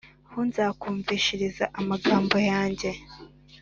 [0.31, 2.89] ho nzakumvishiriza amagambo yanjye